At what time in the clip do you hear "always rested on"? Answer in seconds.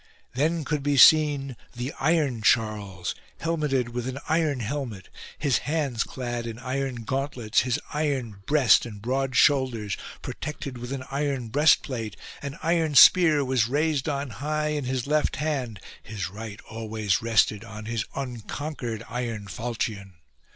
16.67-17.85